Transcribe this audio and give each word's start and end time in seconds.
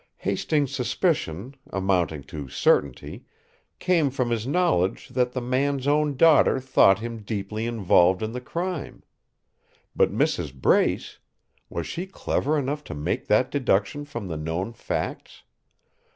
Hastings' 0.17 0.73
suspicion, 0.75 1.53
amounting 1.69 2.23
to 2.23 2.49
certainty, 2.49 3.27
came 3.77 4.09
from 4.09 4.31
his 4.31 4.47
knowledge 4.47 5.09
that 5.09 5.33
the 5.33 5.41
man's 5.41 5.87
own 5.87 6.17
daughter 6.17 6.59
thought 6.59 6.97
him 6.97 7.19
deeply 7.19 7.67
involved 7.67 8.23
in 8.23 8.31
the 8.31 8.41
crime. 8.41 9.03
But 9.95 10.11
Mrs. 10.11 10.55
Brace 10.55 11.19
was 11.69 11.85
she 11.85 12.07
clever 12.07 12.57
enough 12.57 12.83
to 12.85 12.95
make 12.95 13.27
that 13.27 13.51
deduction 13.51 14.03
from 14.05 14.27
the 14.27 14.37
known 14.37 14.73
facts? 14.73 15.43